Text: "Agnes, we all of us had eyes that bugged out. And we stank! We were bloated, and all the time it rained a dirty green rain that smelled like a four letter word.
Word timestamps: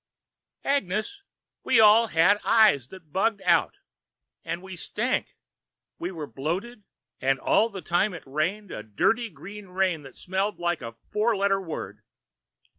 "Agnes, 0.63 1.21
we 1.63 1.79
all 1.79 2.05
of 2.05 2.09
us 2.09 2.15
had 2.15 2.39
eyes 2.43 2.87
that 2.87 3.13
bugged 3.13 3.43
out. 3.43 3.75
And 4.43 4.63
we 4.63 4.75
stank! 4.75 5.35
We 5.99 6.11
were 6.11 6.25
bloated, 6.25 6.85
and 7.19 7.37
all 7.39 7.69
the 7.69 7.83
time 7.83 8.15
it 8.15 8.23
rained 8.25 8.71
a 8.71 8.81
dirty 8.81 9.29
green 9.29 9.67
rain 9.67 10.01
that 10.01 10.17
smelled 10.17 10.57
like 10.57 10.81
a 10.81 10.95
four 11.11 11.37
letter 11.37 11.61
word. 11.61 12.01